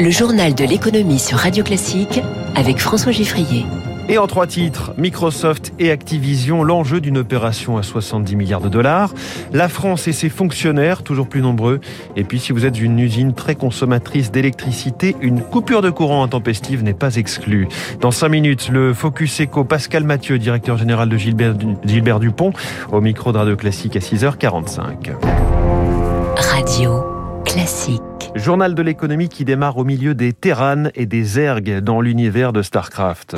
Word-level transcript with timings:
Le 0.00 0.10
journal 0.10 0.54
de 0.54 0.64
l'économie 0.64 1.20
sur 1.20 1.38
Radio 1.38 1.62
Classique 1.62 2.20
avec 2.56 2.78
François 2.78 3.12
Giffrier. 3.12 3.64
Et 4.08 4.18
en 4.18 4.26
trois 4.26 4.46
titres, 4.46 4.92
Microsoft 4.98 5.72
et 5.78 5.90
Activision, 5.90 6.62
l'enjeu 6.64 7.00
d'une 7.00 7.16
opération 7.16 7.78
à 7.78 7.82
70 7.82 8.36
milliards 8.36 8.60
de 8.60 8.68
dollars. 8.68 9.14
La 9.52 9.68
France 9.68 10.08
et 10.08 10.12
ses 10.12 10.28
fonctionnaires, 10.28 11.02
toujours 11.02 11.28
plus 11.28 11.40
nombreux. 11.40 11.80
Et 12.16 12.24
puis 12.24 12.38
si 12.40 12.52
vous 12.52 12.66
êtes 12.66 12.80
une 12.80 12.98
usine 12.98 13.34
très 13.34 13.54
consommatrice 13.54 14.30
d'électricité, 14.30 15.16
une 15.20 15.40
coupure 15.40 15.80
de 15.80 15.90
courant 15.90 16.24
intempestive 16.24 16.82
n'est 16.82 16.92
pas 16.92 17.14
exclue. 17.16 17.68
Dans 18.00 18.10
cinq 18.10 18.30
minutes, 18.30 18.70
le 18.70 18.94
Focus 18.94 19.40
Eco, 19.40 19.64
Pascal 19.64 20.04
Mathieu, 20.04 20.38
directeur 20.38 20.76
général 20.76 21.08
de 21.08 21.16
Gilbert, 21.16 21.54
Gilbert 21.84 22.20
Dupont, 22.20 22.52
au 22.92 23.00
micro 23.00 23.32
de 23.32 23.38
Radio 23.38 23.56
Classique 23.56 23.96
à 23.96 24.00
6h45. 24.00 25.12
Radio 26.36 27.04
Classique. 27.44 28.13
Journal 28.34 28.74
de 28.74 28.82
l'économie 28.82 29.28
qui 29.28 29.44
démarre 29.44 29.78
au 29.78 29.84
milieu 29.84 30.14
des 30.14 30.32
Terran 30.32 30.84
et 30.96 31.06
des 31.06 31.38
Ergs 31.38 31.80
dans 31.80 32.00
l'univers 32.00 32.52
de 32.52 32.62
StarCraft. 32.62 33.36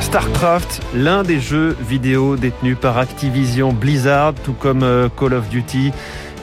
StarCraft, 0.00 0.82
l'un 0.96 1.22
des 1.22 1.38
jeux 1.38 1.76
vidéo 1.80 2.34
détenus 2.36 2.76
par 2.80 2.98
Activision 2.98 3.72
Blizzard, 3.72 4.34
tout 4.42 4.54
comme 4.54 4.82
euh, 4.82 5.08
Call 5.08 5.34
of 5.34 5.48
Duty, 5.48 5.92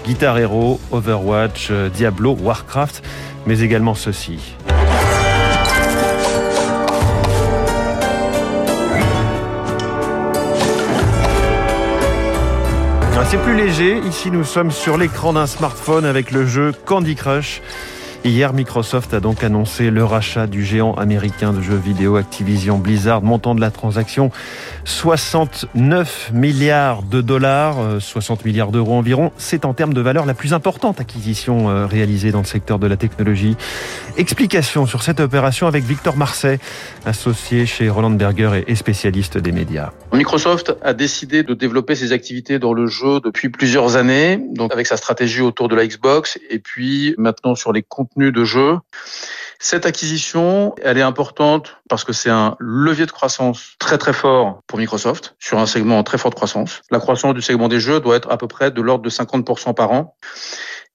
Guitar 0.06 0.40
Hero, 0.40 0.80
Overwatch, 0.92 1.68
euh, 1.72 1.90
Diablo, 1.90 2.38
Warcraft, 2.42 3.04
mais 3.46 3.60
également 3.60 3.96
ceci. 3.96 4.56
C'est 13.30 13.38
plus 13.40 13.58
léger, 13.58 13.98
ici 14.08 14.32
nous 14.32 14.46
sommes 14.46 14.72
sur 14.72 14.98
l'écran 14.98 15.34
d'un 15.34 15.48
smartphone 15.48 16.06
avec 16.06 16.32
le 16.32 16.46
jeu 16.46 16.72
Candy 16.86 17.16
Crush. 17.16 17.62
Hier, 18.28 18.52
Microsoft 18.52 19.14
a 19.14 19.22
donc 19.22 19.42
annoncé 19.42 19.90
le 19.90 20.04
rachat 20.04 20.48
du 20.48 20.66
géant 20.66 20.94
américain 20.96 21.54
de 21.54 21.62
jeux 21.62 21.78
vidéo 21.78 22.18
Activision 22.18 22.78
Blizzard. 22.78 23.22
Montant 23.22 23.56
de 23.56 23.62
la 23.62 23.72
transaction 23.72 24.32
69 24.84 26.32
milliards 26.34 27.04
de 27.04 27.22
dollars, 27.22 28.02
60 28.02 28.40
euh, 28.40 28.44
milliards 28.46 28.72
d'euros 28.72 28.96
environ. 28.96 29.32
C'est 29.38 29.64
en 29.64 29.74
termes 29.74 29.94
de 29.94 30.02
valeur 30.02 30.26
la 30.26 30.34
plus 30.34 30.54
importante 30.54 31.00
acquisition 31.00 31.70
euh, 31.70 31.86
réalisée 31.86 32.32
dans 32.32 32.40
le 32.40 32.46
secteur 32.46 32.80
de 32.80 32.88
la 32.88 32.98
technologie. 32.98 33.56
Explication 34.18 34.86
sur 34.86 35.04
cette 35.04 35.22
opération 35.22 35.66
avec 35.68 35.86
Victor 35.86 36.18
Marseille, 36.18 36.60
associé 37.06 37.66
chez 37.66 37.88
Roland 37.88 38.10
Berger 38.10 38.64
et 38.68 38.76
spécialiste 38.76 39.38
des 39.38 39.54
médias. 39.54 39.92
Microsoft 40.12 40.76
a 40.82 40.94
décidé 40.94 41.44
de 41.44 41.54
développer 41.54 41.96
ses 41.96 42.12
activités 42.12 42.60
dans 42.60 42.74
le 42.74 42.88
jeu 42.88 43.22
depuis 43.22 43.48
plusieurs 43.50 43.96
années, 43.96 44.38
donc 44.54 44.74
avec 44.74 44.86
sa 44.86 44.98
stratégie 44.98 45.42
autour 45.42 45.70
de 45.70 45.76
la 45.76 45.88
Xbox 45.88 46.38
et 46.50 46.60
puis 46.60 47.16
maintenant 47.18 47.56
sur 47.56 47.72
les 47.72 47.84
contenus 47.84 48.17
de 48.18 48.44
jeu. 48.44 48.78
Cette 49.60 49.86
acquisition, 49.86 50.76
elle 50.84 50.98
est 50.98 51.04
importante 51.04 51.78
parce 51.90 52.04
que 52.04 52.14
c'est 52.14 52.30
un 52.30 52.56
levier 52.60 53.06
de 53.06 53.12
croissance 53.12 53.76
très 53.80 53.98
très 53.98 54.14
fort 54.14 54.62
pour 54.68 54.78
Microsoft 54.78 55.36
sur 55.40 55.58
un 55.58 55.66
segment 55.66 55.98
en 55.98 56.04
très 56.04 56.18
forte 56.18 56.36
croissance. 56.36 56.82
La 56.92 57.00
croissance 57.00 57.34
du 57.34 57.42
segment 57.42 57.68
des 57.68 57.80
jeux 57.80 58.00
doit 58.00 58.16
être 58.16 58.30
à 58.32 58.38
peu 58.38 58.48
près 58.48 58.70
de 58.70 58.82
l'ordre 58.82 59.04
de 59.04 59.10
50% 59.10 59.74
par 59.74 59.92
an. 59.92 60.16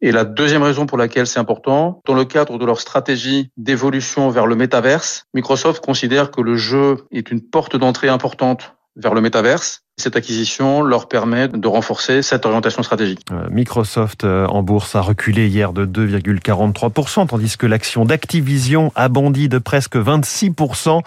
Et 0.01 0.13
la 0.13 0.25
deuxième 0.25 0.63
raison 0.63 0.87
pour 0.87 0.99
laquelle 0.99 1.27
c'est 1.27 1.39
important, 1.39 2.03
dans 2.07 2.15
le 2.15 2.25
cadre 2.25 2.59
de 2.59 2.65
leur 2.65 2.81
stratégie 2.81 3.51
d'évolution 3.57 4.31
vers 4.31 4.47
le 4.47 4.57
métaverse, 4.57 5.27
Microsoft 5.35 5.85
considère 5.85 6.31
que 6.31 6.41
le 6.41 6.57
jeu 6.57 7.07
est 7.13 7.31
une 7.31 7.41
porte 7.41 7.77
d'entrée 7.77 8.09
importante 8.09 8.75
vers 8.97 9.15
le 9.15 9.21
métaverse 9.21 9.83
cette 9.99 10.17
acquisition 10.17 10.83
leur 10.83 11.07
permet 11.07 11.49
de 11.49 11.69
renforcer 11.69 12.23
cette 12.23 12.47
orientation 12.47 12.83
stratégique. 12.83 13.21
Euh, 13.31 13.47
Microsoft 13.51 14.25
euh, 14.25 14.47
en 14.47 14.63
bourse 14.63 14.97
a 14.97 15.03
reculé 15.03 15.49
hier 15.49 15.73
de 15.75 15.85
2,43%, 15.85 17.27
tandis 17.27 17.57
que 17.59 17.67
l'action 17.67 18.07
d'Activision 18.07 18.91
a 18.95 19.09
bondi 19.09 19.49
de 19.51 19.59
presque 19.59 19.97
26%. 19.97 21.03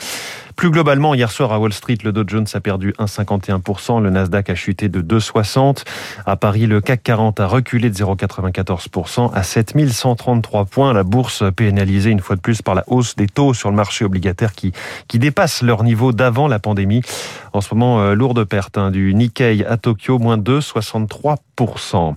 Plus 0.56 0.69
globalement, 0.69 1.13
hier 1.13 1.31
soir 1.31 1.51
à 1.51 1.59
Wall 1.59 1.74
Street, 1.74 1.97
le 2.03 2.13
Dow 2.13 2.24
Jones 2.25 2.45
a 2.53 2.62
perdu 2.62 2.94
1,51%, 2.97 4.01
le 4.01 4.09
Nasdaq 4.09 4.50
a 4.50 4.56
chuté 4.56 4.88
de 4.88 5.01
2,60%. 5.01 5.84
À 6.25 6.38
Paris, 6.38 6.66
le 6.66 6.79
CAC 6.79 7.03
40 7.03 7.40
a 7.41 7.47
reculé 7.47 7.90
de 7.90 7.95
0,94% 7.95 9.34
à 9.34 9.44
7133 9.44 10.66
points. 10.66 10.94
La 10.94 11.03
bourse 11.03 11.44
pénalisée 11.56 12.12
une 12.12 12.22
fois 12.22 12.38
de 12.38 12.41
plus 12.41 12.62
par 12.62 12.74
la 12.74 12.84
hausse 12.88 13.18
des 13.18 13.28
taux 13.28 13.53
sur 13.53 13.69
le 13.69 13.75
marché 13.75 14.06
obligataire 14.06 14.53
qui, 14.53 14.72
qui 15.09 15.19
dépasse 15.19 15.62
leur 15.62 15.84
niveau 15.84 16.13
d'avant 16.13 16.47
la 16.47 16.59
pandémie. 16.59 17.01
En 17.51 17.59
ce 17.59 17.74
moment, 17.74 18.00
euh, 18.00 18.13
lourde 18.16 18.44
perte 18.45 18.75
du 18.91 19.13
Nikkei 19.13 19.66
à 19.66 19.78
Tokyo, 19.78 20.19
moins 20.19 20.38
2,63%. 20.38 22.16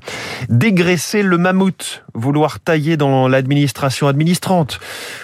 Dégraisser 0.49 1.23
le 1.23 1.39
mammouth, 1.39 2.03
vouloir 2.15 2.59
tailler 2.59 2.97
dans 2.97 3.29
l'administration 3.29 4.09
administrante 4.09 4.81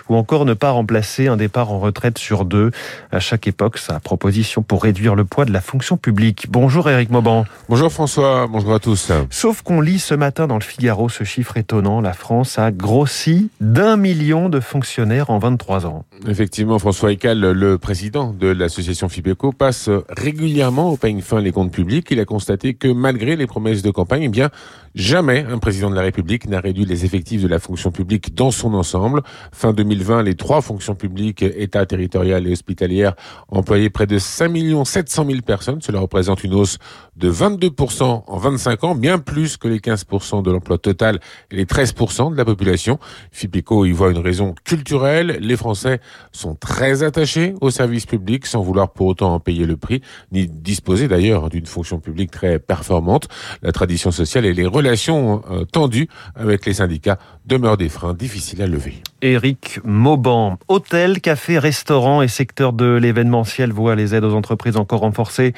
ou 0.08 0.14
encore 0.14 0.44
ne 0.44 0.54
pas 0.54 0.70
remplacer 0.70 1.26
un 1.26 1.36
départ 1.36 1.72
en 1.72 1.80
retraite 1.80 2.18
sur 2.18 2.44
deux 2.44 2.70
à 3.10 3.18
chaque 3.20 3.48
époque 3.48 3.78
sa 3.78 3.98
proposition 3.98 4.62
pour 4.62 4.84
réduire 4.84 5.14
le 5.14 5.24
poids 5.24 5.44
de 5.44 5.52
la 5.52 5.60
fonction 5.60 5.96
publique. 5.96 6.46
Bonjour 6.48 6.88
Eric 6.88 7.10
Mauban. 7.10 7.44
Bonjour 7.68 7.90
François, 7.90 8.46
bonjour 8.46 8.74
à 8.74 8.78
tous. 8.78 9.10
Sauf 9.30 9.62
qu'on 9.62 9.80
lit 9.80 9.98
ce 9.98 10.14
matin 10.14 10.46
dans 10.46 10.58
le 10.58 10.64
Figaro 10.64 11.08
ce 11.08 11.24
chiffre 11.24 11.56
étonnant, 11.56 12.00
la 12.00 12.12
France 12.12 12.58
a 12.58 12.70
grossi 12.70 13.50
d'un 13.60 13.96
million 13.96 14.48
de 14.48 14.60
fonctionnaires 14.60 15.30
en 15.30 15.38
23 15.38 15.86
ans. 15.86 16.04
Effectivement, 16.28 16.78
François 16.78 17.12
Ecal, 17.12 17.40
le 17.40 17.78
président 17.78 18.32
de 18.32 18.46
l'association 18.46 19.08
Fibeco, 19.08 19.52
passe 19.52 19.90
régulièrement 20.08 20.90
au 20.90 20.96
peigne 20.96 21.20
fin 21.24 21.40
les 21.40 21.50
comptes 21.50 21.72
publics. 21.72 22.06
Il 22.10 22.20
a 22.20 22.24
constaté 22.24 22.74
que 22.74 22.88
malgré 22.88 23.34
les 23.34 23.46
promesses 23.46 23.82
de 23.82 23.90
campagne, 23.90 24.22
eh 24.24 24.28
bien, 24.28 24.50
jamais 24.94 25.44
un 25.48 25.58
président 25.58 25.90
de 25.90 25.96
la 25.96 26.02
République 26.02 26.48
n'a 26.48 26.60
réduit 26.60 26.84
les 26.84 27.04
effectifs 27.04 27.42
de 27.42 27.48
la 27.48 27.58
fonction 27.58 27.90
publique 27.90 28.34
dans 28.34 28.50
son 28.50 28.74
ensemble. 28.74 29.22
Fin 29.52 29.72
2020, 29.72 30.22
les 30.22 30.34
trois 30.34 30.60
fonctions 30.60 30.94
publiques, 30.94 31.42
État, 31.42 31.84
territorial 31.86 32.46
et 32.46 32.52
hospitalière, 32.52 33.14
employaient 33.48 33.90
près 33.90 34.06
de 34.06 34.18
5 34.18 34.52
700 34.84 35.26
000 35.26 35.40
personnes. 35.42 35.80
Cela 35.82 36.00
représente 36.00 36.44
une 36.44 36.54
hausse 36.54 36.78
de 37.16 37.30
22% 37.30 38.24
en 38.26 38.38
25 38.38 38.84
ans, 38.84 38.94
bien 38.94 39.18
plus 39.18 39.56
que 39.56 39.68
les 39.68 39.78
15% 39.78 40.42
de 40.42 40.50
l'emploi 40.50 40.78
total 40.78 41.20
et 41.50 41.56
les 41.56 41.64
13% 41.64 42.32
de 42.32 42.36
la 42.36 42.44
population. 42.44 42.98
Fipeco 43.32 43.84
y 43.84 43.92
voit 43.92 44.10
une 44.10 44.18
raison 44.18 44.54
culturelle. 44.64 45.38
Les 45.40 45.56
Français 45.56 46.00
sont 46.32 46.54
très 46.54 47.02
attachés 47.02 47.54
au 47.60 47.70
service 47.70 48.06
public 48.06 48.46
sans 48.46 48.62
vouloir 48.62 48.92
pour 48.92 49.06
autant 49.06 49.34
en 49.34 49.40
payer 49.40 49.66
le 49.66 49.76
prix, 49.76 50.02
ni 50.32 50.46
disposer 50.46 51.08
d'ailleurs 51.14 51.48
d'une 51.48 51.66
fonction 51.66 52.00
publique 52.00 52.32
très 52.32 52.58
performante. 52.58 53.28
La 53.62 53.70
tradition 53.70 54.10
sociale 54.10 54.44
et 54.46 54.52
les 54.52 54.66
relations 54.66 55.42
euh, 55.50 55.64
tendues 55.64 56.08
avec 56.34 56.66
les 56.66 56.74
syndicats 56.74 57.18
demeurent 57.46 57.76
des 57.76 57.88
freins 57.88 58.14
difficiles 58.14 58.62
à 58.62 58.66
lever. 58.66 58.94
Éric 59.24 59.80
Mauban, 59.84 60.58
hôtel, 60.68 61.22
café, 61.22 61.58
restaurant 61.58 62.20
et 62.20 62.28
secteur 62.28 62.74
de 62.74 62.96
l'événementiel 62.96 63.72
voient 63.72 63.94
les 63.94 64.14
aides 64.14 64.22
aux 64.22 64.34
entreprises 64.34 64.76
encore 64.76 65.00
renforcées. 65.00 65.54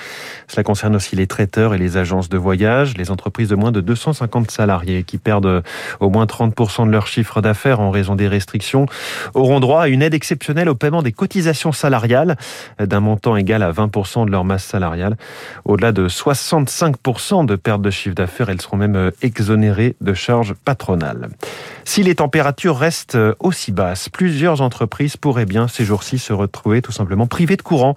Cela 0.47 0.62
concerne 0.62 0.94
aussi 0.94 1.16
les 1.16 1.27
traiteurs 1.27 1.75
et 1.75 1.78
les 1.78 1.97
agences 1.97 2.28
de 2.28 2.38
voyage, 2.38 2.97
les 2.97 3.10
entreprises 3.10 3.49
de 3.49 3.56
moins 3.56 3.72
de 3.72 3.81
250 3.81 4.53
salariés 4.53 5.03
qui 5.03 5.19
perdent 5.19 5.65
au 5.99 6.10
moins 6.10 6.26
30% 6.26 6.87
de 6.87 6.93
leur 6.93 7.09
chiffre 7.09 7.41
d'affaires 7.41 7.81
en 7.81 7.91
raison 7.91 8.15
des 8.15 8.28
restrictions 8.28 8.87
auront 9.34 9.59
droit 9.59 9.82
à 9.82 9.88
une 9.88 10.00
aide 10.00 10.15
exceptionnelle 10.15 10.69
au 10.69 10.76
paiement 10.76 11.03
des 11.03 11.10
cotisations 11.10 11.72
salariales 11.72 12.37
d'un 12.78 13.00
montant 13.00 13.34
égal 13.34 13.65
à 13.65 13.72
20% 13.72 14.26
de 14.26 14.31
leur 14.31 14.44
masse 14.44 14.65
salariale. 14.65 15.16
Au-delà 15.65 15.91
de 15.91 16.09
65% 16.09 17.44
de 17.44 17.56
perte 17.56 17.82
de 17.82 17.91
chiffre 17.91 18.15
d'affaires, 18.15 18.49
elles 18.49 18.60
seront 18.60 18.76
même 18.76 19.10
exonérées 19.22 19.97
de 20.00 20.15
charges 20.15 20.55
patronales. 20.55 21.31
Si 21.84 22.05
les 22.05 22.15
températures 22.15 22.78
restent 22.78 23.19
aussi 23.41 23.56
basses, 23.72 24.09
plusieurs 24.09 24.61
entreprises 24.61 25.17
pourraient 25.17 25.47
bien 25.47 25.69
ces 25.69 25.84
jours-ci 25.84 26.19
se 26.19 26.33
retrouver 26.33 26.83
tout 26.83 26.93
simplement 26.93 27.27
privées 27.27 27.56
de 27.56 27.62
courant 27.62 27.94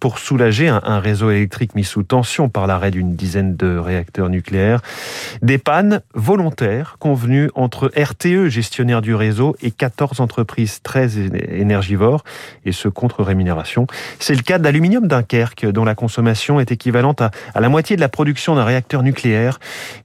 pour 0.00 0.18
soulager 0.18 0.68
un, 0.68 1.00
réseau 1.00 1.30
électrique 1.30 1.74
mis 1.74 1.84
sous 1.84 2.02
tension 2.02 2.48
par 2.48 2.66
l'arrêt 2.66 2.90
d'une 2.90 3.16
dizaine 3.16 3.56
de 3.56 3.76
réacteurs 3.76 4.28
nucléaires. 4.28 4.80
Des 5.42 5.58
pannes 5.58 6.02
volontaires 6.14 6.96
convenues 6.98 7.50
entre 7.54 7.90
RTE, 7.96 8.48
gestionnaire 8.48 9.02
du 9.02 9.14
réseau, 9.14 9.56
et 9.60 9.70
14 9.70 10.20
entreprises 10.20 10.80
très 10.82 11.18
énergivores, 11.18 12.24
et 12.64 12.72
ce 12.72 12.88
contre 12.88 13.22
rémunération. 13.22 13.86
C'est 14.18 14.34
le 14.34 14.42
cas 14.42 14.58
d'Aluminium 14.58 15.08
Dunkerque, 15.08 15.66
dont 15.66 15.84
la 15.84 15.94
consommation 15.94 16.60
est 16.60 16.70
équivalente 16.70 17.20
à, 17.20 17.30
à 17.54 17.60
la 17.60 17.68
moitié 17.68 17.96
de 17.96 18.00
la 18.00 18.08
production 18.08 18.54
d'un 18.54 18.64
réacteur 18.64 19.02
nucléaire. 19.02 19.58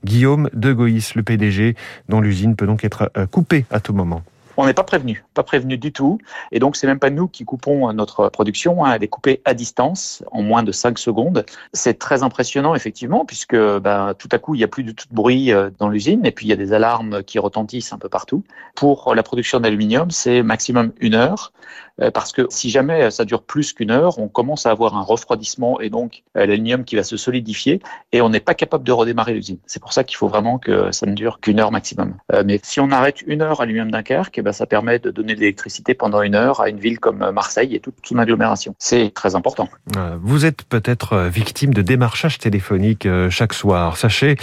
Guillaume 0.03 0.49
De 0.53 0.73
Goïs, 0.73 1.15
le 1.15 1.23
PDG, 1.23 1.75
dont 2.09 2.21
l'usine 2.21 2.55
peut 2.55 2.67
donc 2.67 2.83
être 2.83 3.11
euh, 3.17 3.25
coupée 3.27 3.65
à 3.69 3.79
tout 3.79 3.93
moment. 3.93 4.23
On 4.57 4.65
n'est 4.65 4.73
pas 4.73 4.83
prévenu, 4.83 5.23
pas 5.33 5.43
prévenu 5.43 5.77
du 5.77 5.91
tout. 5.91 6.19
Et 6.51 6.59
donc, 6.59 6.75
c'est 6.75 6.87
même 6.87 6.99
pas 6.99 7.09
nous 7.09 7.27
qui 7.27 7.45
coupons 7.45 7.91
notre 7.93 8.29
production. 8.29 8.85
Hein. 8.85 8.93
Elle 8.95 9.03
est 9.03 9.07
coupée 9.07 9.41
à 9.45 9.53
distance 9.53 10.23
en 10.31 10.41
moins 10.43 10.63
de 10.63 10.71
5 10.71 10.99
secondes. 10.99 11.45
C'est 11.73 11.97
très 11.97 12.23
impressionnant, 12.23 12.75
effectivement, 12.75 13.25
puisque 13.25 13.55
ben, 13.55 14.13
tout 14.17 14.29
à 14.31 14.37
coup, 14.37 14.55
il 14.55 14.59
n'y 14.59 14.63
a 14.63 14.67
plus 14.67 14.83
du 14.83 14.93
tout 14.93 15.07
de 15.09 15.15
bruit 15.15 15.51
euh, 15.51 15.69
dans 15.79 15.89
l'usine. 15.89 16.25
Et 16.25 16.31
puis, 16.31 16.45
il 16.45 16.49
y 16.49 16.53
a 16.53 16.57
des 16.57 16.73
alarmes 16.73 17.23
qui 17.23 17.39
retentissent 17.39 17.93
un 17.93 17.97
peu 17.97 18.09
partout. 18.09 18.43
Pour 18.75 19.15
la 19.15 19.23
production 19.23 19.59
d'aluminium, 19.59 20.11
c'est 20.11 20.43
maximum 20.43 20.93
une 20.99 21.15
heure. 21.15 21.51
euh, 22.01 22.11
parce 22.11 22.31
que 22.31 22.47
si 22.49 22.69
jamais 22.69 23.11
ça 23.11 23.25
dure 23.25 23.43
plus 23.43 23.73
qu'une 23.73 23.91
heure, 23.91 24.19
on 24.19 24.27
commence 24.27 24.65
à 24.65 24.71
avoir 24.71 24.95
un 24.95 25.01
refroidissement 25.01 25.79
et 25.79 25.89
donc 25.89 26.23
l'aluminium 26.35 26.83
qui 26.85 26.95
va 26.95 27.03
se 27.03 27.17
solidifier 27.17 27.81
et 28.11 28.21
on 28.21 28.29
n'est 28.29 28.39
pas 28.39 28.55
capable 28.55 28.83
de 28.83 28.91
redémarrer 28.91 29.33
l'usine. 29.33 29.59
C'est 29.65 29.79
pour 29.81 29.93
ça 29.93 30.03
qu'il 30.03 30.17
faut 30.17 30.27
vraiment 30.27 30.57
que 30.57 30.91
ça 30.91 31.05
ne 31.05 31.13
dure 31.13 31.39
qu'une 31.39 31.59
heure 31.59 31.71
maximum. 31.71 32.15
mais 32.45 32.59
si 32.63 32.79
on 32.79 32.91
arrête 32.91 33.21
une 33.27 33.41
heure 33.41 33.61
à 33.61 33.65
l'aluminium 33.65 33.91
Dunkerque, 33.91 34.41
ben, 34.43 34.51
ça 34.51 34.65
permet 34.65 34.99
de 34.99 35.09
donner 35.09 35.35
de 35.35 35.39
l'électricité 35.39 35.93
pendant 35.93 36.21
une 36.21 36.35
heure 36.35 36.61
à 36.61 36.69
une 36.69 36.79
ville 36.79 36.99
comme 36.99 37.31
Marseille 37.31 37.75
et 37.75 37.79
toute 37.79 37.95
son 38.03 38.17
agglomération. 38.17 38.75
C'est 38.77 39.11
très 39.13 39.35
important. 39.35 39.69
Vous 40.21 40.45
êtes 40.45 40.63
peut-être 40.63 41.27
victime 41.27 41.73
de 41.73 41.81
démarchage 41.81 42.37
téléphonique 42.37 43.07
chaque 43.29 43.53
soir. 43.53 43.97
Sachez 43.97 44.35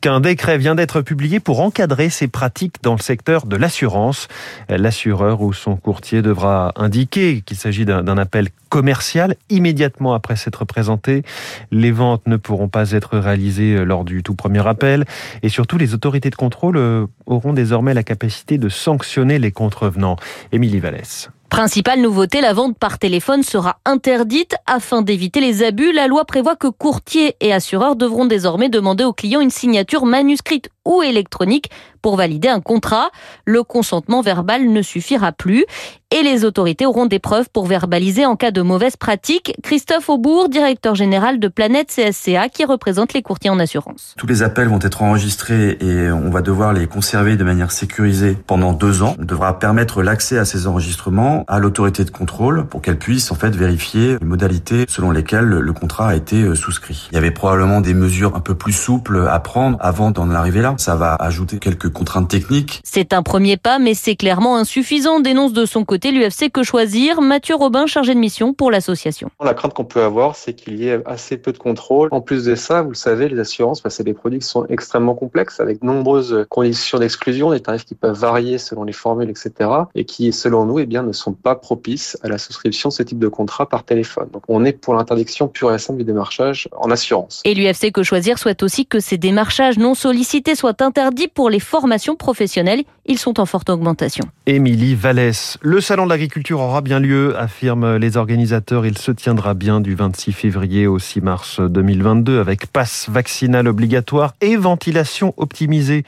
qu'un 0.00 0.20
décret 0.20 0.58
vient 0.58 0.74
d'être 0.74 1.00
publié 1.00 1.40
pour 1.40 1.60
encadrer 1.60 2.10
ces 2.10 2.28
pratiques 2.28 2.76
dans 2.82 2.94
le 2.94 3.00
secteur 3.00 3.46
de 3.46 3.56
l'assurance. 3.56 4.28
L'assureur 4.68 5.40
ou 5.40 5.52
son 5.52 5.76
courtier 5.76 6.22
devra 6.22 6.72
indiquer 6.76 7.42
qu'il 7.44 7.56
s'agit 7.56 7.84
d'un 7.84 8.18
appel 8.18 8.48
commercial 8.68 9.36
immédiatement 9.50 10.14
après 10.14 10.36
s'être 10.36 10.64
présenté. 10.64 11.22
Les 11.70 11.90
ventes 11.90 12.26
ne 12.26 12.36
pourront 12.36 12.68
pas 12.68 12.92
être 12.92 13.18
réalisées 13.18 13.84
lors 13.84 14.04
du 14.04 14.22
tout 14.22 14.34
premier 14.34 14.66
appel 14.66 15.04
et 15.42 15.48
surtout 15.48 15.78
les 15.78 15.94
autorités 15.94 16.30
de 16.30 16.36
contrôle 16.36 16.76
euh, 16.76 17.06
auront 17.26 17.52
désormais 17.52 17.94
la 17.94 18.02
capacité 18.02 18.58
de 18.58 18.68
sanctionner 18.68 19.38
les 19.38 19.52
contrevenants. 19.52 20.16
Émilie 20.52 20.80
Vallès. 20.80 21.30
Principale 21.48 22.02
nouveauté, 22.02 22.42
la 22.42 22.52
vente 22.52 22.76
par 22.78 22.98
téléphone 22.98 23.42
sera 23.42 23.78
interdite 23.86 24.56
afin 24.66 25.00
d'éviter 25.00 25.40
les 25.40 25.62
abus. 25.62 25.92
La 25.92 26.06
loi 26.06 26.26
prévoit 26.26 26.56
que 26.56 26.68
courtiers 26.68 27.36
et 27.40 27.54
assureurs 27.54 27.96
devront 27.96 28.26
désormais 28.26 28.68
demander 28.68 29.02
aux 29.02 29.14
clients 29.14 29.40
une 29.40 29.50
signature 29.50 30.04
manuscrite 30.04 30.68
ou 30.84 31.02
électronique 31.02 31.70
pour 32.02 32.16
valider 32.16 32.48
un 32.48 32.60
contrat. 32.60 33.10
Le 33.46 33.62
consentement 33.62 34.20
verbal 34.20 34.70
ne 34.70 34.82
suffira 34.82 35.32
plus 35.32 35.64
et 36.10 36.22
les 36.22 36.44
autorités 36.44 36.86
auront 36.86 37.04
des 37.04 37.18
preuves 37.18 37.50
pour 37.52 37.66
verbaliser 37.66 38.24
en 38.24 38.34
cas 38.34 38.50
de 38.50 38.62
mauvaise 38.62 38.96
pratique. 38.96 39.54
Christophe 39.62 40.08
Aubourg, 40.08 40.48
directeur 40.48 40.94
général 40.94 41.38
de 41.38 41.48
Planète 41.48 41.88
CSCA, 41.88 42.48
qui 42.48 42.64
représente 42.64 43.12
les 43.12 43.20
courtiers 43.20 43.50
en 43.50 43.58
assurance. 43.58 44.14
Tous 44.16 44.26
les 44.26 44.42
appels 44.42 44.68
vont 44.68 44.78
être 44.80 45.02
enregistrés 45.02 45.76
et 45.80 46.10
on 46.10 46.30
va 46.30 46.40
devoir 46.40 46.72
les 46.72 46.86
conserver 46.86 47.36
de 47.36 47.44
manière 47.44 47.72
sécurisée 47.72 48.38
pendant 48.46 48.72
deux 48.72 49.02
ans. 49.02 49.16
On 49.18 49.24
devra 49.24 49.58
permettre 49.58 50.02
l'accès 50.02 50.38
à 50.38 50.46
ces 50.46 50.66
enregistrements 50.66 51.44
à 51.46 51.58
l'autorité 51.58 52.04
de 52.04 52.10
contrôle 52.10 52.66
pour 52.66 52.80
qu'elle 52.80 52.98
puisse 52.98 53.30
en 53.30 53.34
fait 53.34 53.54
vérifier 53.54 54.16
les 54.18 54.26
modalités 54.26 54.86
selon 54.88 55.10
lesquelles 55.10 55.44
le 55.44 55.72
contrat 55.74 56.08
a 56.08 56.14
été 56.14 56.42
euh, 56.42 56.54
souscrit. 56.54 57.08
Il 57.12 57.16
y 57.16 57.18
avait 57.18 57.30
probablement 57.30 57.82
des 57.82 57.94
mesures 57.94 58.34
un 58.34 58.40
peu 58.40 58.54
plus 58.54 58.72
souples 58.72 59.28
à 59.30 59.38
prendre 59.40 59.76
avant 59.80 60.10
d'en 60.10 60.30
arriver 60.30 60.62
là. 60.62 60.74
Ça 60.78 60.96
va 60.96 61.16
ajouter 61.16 61.58
quelques 61.58 61.90
contraintes 61.90 62.28
techniques. 62.28 62.80
C'est 62.82 63.12
un 63.12 63.22
premier 63.22 63.58
pas, 63.58 63.78
mais 63.78 63.92
c'est 63.92 64.16
clairement 64.16 64.56
insuffisant, 64.56 65.20
dénonce 65.20 65.52
de 65.52 65.66
son 65.66 65.84
côté 65.84 65.97
l'UFC 66.06 66.50
Que 66.52 66.62
Choisir? 66.62 67.20
Mathieu 67.20 67.54
Robin, 67.54 67.86
chargé 67.86 68.14
de 68.14 68.18
mission 68.18 68.54
pour 68.54 68.70
l'association. 68.70 69.30
La 69.42 69.54
crainte 69.54 69.74
qu'on 69.74 69.84
peut 69.84 70.02
avoir, 70.02 70.36
c'est 70.36 70.52
qu'il 70.52 70.76
y 70.76 70.88
ait 70.88 71.00
assez 71.04 71.36
peu 71.36 71.52
de 71.52 71.58
contrôle. 71.58 72.08
En 72.12 72.20
plus 72.20 72.44
de 72.44 72.54
ça, 72.54 72.82
vous 72.82 72.90
le 72.90 72.94
savez, 72.94 73.28
les 73.28 73.38
assurances, 73.38 73.82
bah, 73.82 73.90
c'est 73.90 74.04
des 74.04 74.14
produits 74.14 74.38
qui 74.38 74.46
sont 74.46 74.66
extrêmement 74.66 75.14
complexes, 75.14 75.60
avec 75.60 75.82
nombreuses 75.82 76.46
conditions 76.48 76.98
d'exclusion, 76.98 77.50
des 77.50 77.60
tarifs 77.60 77.84
qui 77.84 77.94
peuvent 77.94 78.18
varier 78.18 78.58
selon 78.58 78.84
les 78.84 78.92
formules, 78.92 79.30
etc., 79.30 79.70
et 79.94 80.04
qui, 80.04 80.32
selon 80.32 80.64
nous, 80.64 80.78
eh 80.78 80.86
bien, 80.86 81.02
ne 81.02 81.12
sont 81.12 81.32
pas 81.32 81.54
propices 81.54 82.16
à 82.22 82.28
la 82.28 82.38
souscription 82.38 82.88
de 82.90 82.94
ce 82.94 83.02
type 83.02 83.18
de 83.18 83.28
contrat 83.28 83.68
par 83.68 83.84
téléphone. 83.84 84.28
Donc, 84.32 84.42
on 84.48 84.64
est 84.64 84.72
pour 84.72 84.94
l'interdiction 84.94 85.48
pure 85.48 85.72
et 85.74 85.78
simple 85.78 85.98
du 85.98 86.04
démarchage 86.04 86.68
en 86.76 86.90
assurance. 86.90 87.42
Et 87.44 87.54
l'UFC 87.54 87.92
Que 87.92 88.02
Choisir 88.02 88.38
souhaite 88.38 88.62
aussi 88.62 88.86
que 88.86 89.00
ces 89.00 89.18
démarchages 89.18 89.78
non 89.78 89.94
sollicités 89.94 90.54
soient 90.54 90.82
interdits 90.82 91.28
pour 91.28 91.50
les 91.50 91.60
formations 91.60 92.16
professionnelles. 92.16 92.84
Ils 93.06 93.18
sont 93.18 93.40
en 93.40 93.46
forte 93.46 93.70
augmentation. 93.70 94.24
Émilie 94.46 94.94
Vallès. 94.94 95.56
Le 95.62 95.80
salon 95.88 96.04
de 96.04 96.10
l'agriculture 96.10 96.60
aura 96.60 96.82
bien 96.82 97.00
lieu, 97.00 97.34
affirment 97.38 97.96
les 97.96 98.18
organisateurs. 98.18 98.84
Il 98.84 98.98
se 98.98 99.10
tiendra 99.10 99.54
bien 99.54 99.80
du 99.80 99.94
26 99.94 100.32
février 100.32 100.86
au 100.86 100.98
6 100.98 101.22
mars 101.22 101.60
2022 101.62 102.40
avec 102.40 102.66
passe 102.66 103.08
vaccinal 103.08 103.66
obligatoire 103.66 104.34
et 104.42 104.56
ventilation 104.56 105.32
optimisée, 105.38 106.04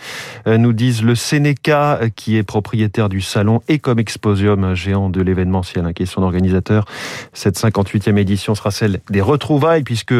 euh, 0.47 0.59
nous 0.59 0.75
disent 0.75 1.03
le 1.03 1.15
Sénéca 1.15 1.99
qui 2.15 2.37
est 2.37 2.43
propriétaire 2.43 3.09
du 3.09 3.23
salon 3.23 3.63
et 3.69 3.79
comme 3.79 3.99
exposium 3.99 4.75
géant 4.75 5.09
de 5.09 5.23
l'événementiel, 5.23 5.87
un 5.87 5.95
question 5.95 6.21
d'organisateur. 6.21 6.85
Cette 7.33 7.59
58e 7.59 8.19
édition 8.19 8.55
sera 8.55 8.71
celle 8.73 9.01
des 9.09 9.23
retrouvailles 9.23 9.83
puisque 9.83 10.15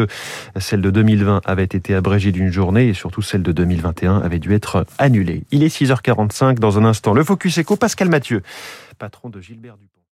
celle 0.57 0.81
de 0.81 0.89
2020 0.89 1.41
avait 1.45 1.65
été 1.65 1.93
abrégée 1.93 2.31
d'une 2.31 2.51
journée 2.51 2.87
et 2.87 2.93
surtout 2.95 3.21
celle 3.21 3.43
de 3.43 3.51
2021 3.51 4.21
avait 4.21 4.39
dû 4.39 4.55
être 4.55 4.87
annulée. 4.97 5.43
Il 5.51 5.61
est 5.61 5.67
6h45 5.67 6.57
dans 6.57 6.79
un 6.79 6.85
instant. 6.85 7.13
Le 7.13 7.23
Focus 7.23 7.59
Eco, 7.59 7.75
Pascal 7.75 8.09
Mathieu, 8.09 8.41
patron 8.95 9.29
de 9.29 9.41
Gilbert 9.41 9.77
Dupont. 9.77 10.00